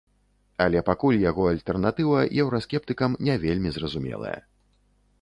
Але 0.63 0.79
пакуль 0.87 1.19
яго 1.29 1.43
альтэрнатыва 1.51 2.25
еўраскептыкам 2.41 3.11
не 3.31 3.39
вельмі 3.47 3.69
зразумелая. 3.81 4.37